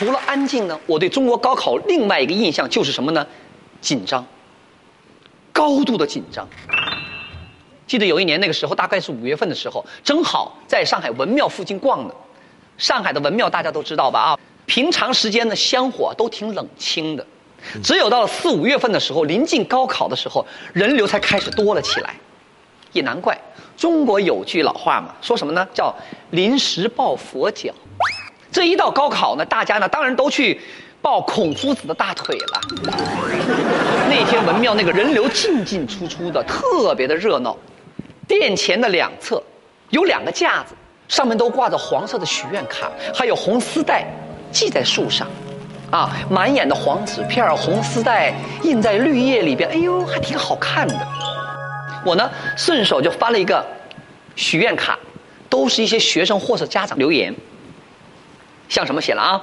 [0.00, 3.26] 除了安静呢，我对中国高考另外一个印象就是什么呢？
[3.82, 4.24] 紧张，
[5.52, 6.48] 高度的紧张。
[7.86, 12.14] 记得有一年那个时候，大概是五月份的时候，正好在上海文庙附近逛呢。
[12.78, 14.20] 上海的文庙大家都知道吧？
[14.20, 17.26] 啊，平常时间呢香火都挺冷清的，
[17.84, 22.14] 只有到了四五月份的时候，临近高考的时候，人流才开始多了起来。
[22.92, 23.38] 也难怪，
[23.76, 25.68] 中国有句老话嘛，说什么呢？
[25.74, 25.94] 叫
[26.32, 27.70] “临时抱佛脚”。
[28.52, 30.60] 这一到高考呢，大家呢当然都去
[31.00, 32.60] 抱孔夫子的大腿了。
[34.08, 37.56] 那天文庙那个人流进进出出的，特别的热闹。
[38.26, 39.42] 殿前的两侧
[39.88, 40.74] 有两个架子，
[41.08, 44.04] 上面都挂着黄色的许愿卡，还有红丝带
[44.52, 45.26] 系在树上，
[45.90, 48.32] 啊，满眼的黄纸片、红丝带
[48.62, 50.94] 印在绿叶里边，哎呦，还挺好看的。
[52.04, 53.64] 我呢，顺手就翻了一个
[54.36, 54.98] 许愿卡，
[55.48, 57.34] 都是一些学生或者家长留言，
[58.70, 59.42] 像什么写了啊，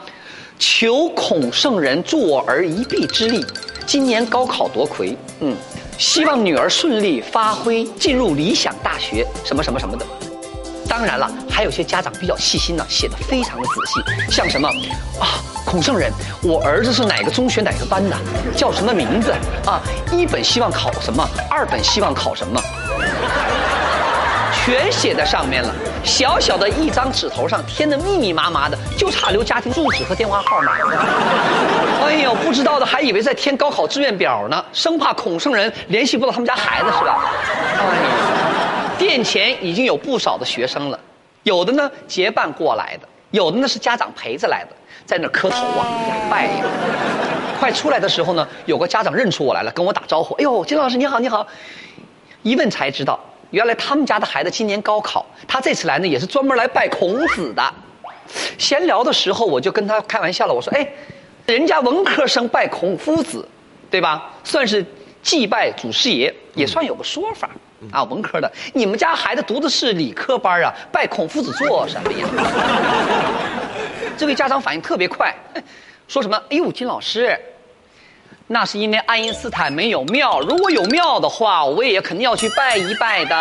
[0.58, 3.46] 求孔圣人助我儿一臂之力，
[3.85, 5.55] 今年高考夺魁，嗯。
[5.98, 10.05] 希望女儿顺利发挥，进入理想大学，什么什么什么的。
[10.88, 14.70] 当然了，还有些家长比较细心呢，写的非常的仔细，像什么
[15.20, 16.13] 啊，孔圣人，
[16.44, 18.16] 我儿子是哪个中学哪个班的，
[18.55, 19.32] 叫什么名字
[19.66, 19.82] 啊？
[20.13, 22.62] 一本希望考什么，二本希望考什么。
[24.54, 31.05] 全写在上面了，小小的一张纸头上填的密密麻麻的，就差留家庭住址和电话号码了。
[32.07, 37.26] 哎呦，不知道的还以为在填高考志愿表呢，生怕孔圣人联系不到他们家孩子是吧？
[37.77, 40.99] 哎呀，殿前已经有不少的学生了，
[41.43, 45.85] 有的呢结伴过来的，有的呢是家长陪着来的，在那磕头啊
[46.29, 46.65] 拜呀。
[47.59, 51.45] 快出来的时候呢，有个家长认出我来了，跟我打招呼：“哎呦，金老师你好你好。”
[52.43, 53.20] 一问才知道。
[53.51, 57.73] 原来他们家的孩子今年高考，他这次来呢也是专门来拜孔子的。
[58.57, 60.85] 闲聊的时候，我就跟他开玩笑了，我说：“哎，
[61.45, 63.48] 人家文科生拜孔夫子，
[63.89, 64.29] 对吧？
[64.44, 64.85] 算是
[65.23, 67.49] 祭拜祖师爷，也算有个说法
[67.91, 68.03] 啊。
[68.03, 72.27] 文科的，你们家孩子读的是理科班啊，拜孔夫子做什么呀？”
[74.17, 75.33] 这位家长反应特别快，
[76.07, 77.39] 说什么：“哎呦，金老师。”
[78.50, 83.35] 那是因为爱因斯坦没有庙，如果有庙的话，我也肯定要去拜一拜的。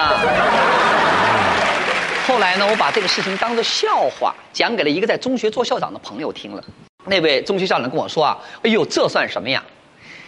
[2.27, 6.65] 后来呢，我把这个事情当做笑话讲给了一个在中学做校长的朋友听了。
[7.05, 9.63] 那位中学校长跟我说啊：“哎呦，这算什么呀？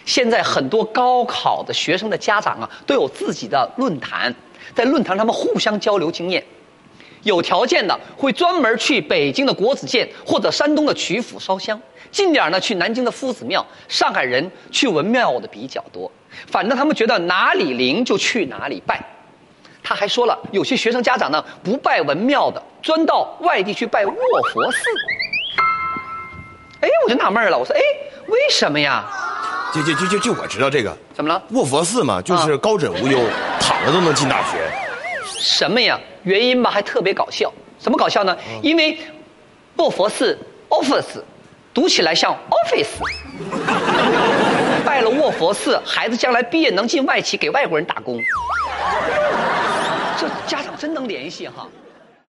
[0.05, 4.33] 现在很多高考的学生的家长啊，都有自己的论坛，
[4.73, 6.41] 在论坛他们互相交流经验。
[7.23, 11.79] 有条件的会专门去北京的国子监或者山东的曲阜烧香。”
[12.11, 16.11] 近点呢，去南京的夫子庙；上海人去文庙的比较多。
[16.47, 18.99] 反正他们觉得哪里灵就去哪里拜。
[19.83, 24.13] 他还说了，有些学生家长呢不拜文庙的，专到外地去拜卧
[24.53, 24.77] 佛寺。
[26.81, 27.81] 哎，我就纳闷了，我说，哎，
[28.27, 29.05] 为什么呀？
[29.71, 31.39] 就就就就就我知道这个，怎么了？
[31.51, 33.19] 卧佛寺嘛，就是高枕无忧，
[33.59, 34.88] 躺着都能进大学。
[35.37, 35.99] 什么呀？
[36.23, 37.51] 原因吧，还特别搞笑。
[37.79, 38.37] 什么搞笑呢？
[38.61, 38.97] 因为
[39.77, 40.37] 卧佛寺
[40.69, 41.21] office。
[41.71, 42.87] 读起来像 office，
[44.83, 48.19] 拜了卧佛寺，孩子将来毕业能进外企给外国人打工。
[50.17, 51.69] 这家长真能联系哈。